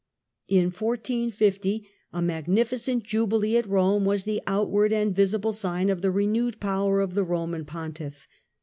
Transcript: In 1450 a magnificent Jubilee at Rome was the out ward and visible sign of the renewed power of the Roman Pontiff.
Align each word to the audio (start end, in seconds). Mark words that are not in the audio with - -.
In 0.47 0.71
1450 0.71 1.87
a 2.11 2.23
magnificent 2.23 3.03
Jubilee 3.03 3.57
at 3.57 3.69
Rome 3.69 4.03
was 4.03 4.23
the 4.23 4.41
out 4.47 4.71
ward 4.71 4.91
and 4.91 5.15
visible 5.15 5.51
sign 5.53 5.89
of 5.91 6.01
the 6.01 6.09
renewed 6.09 6.59
power 6.59 7.01
of 7.01 7.13
the 7.13 7.23
Roman 7.23 7.65
Pontiff. 7.65 8.27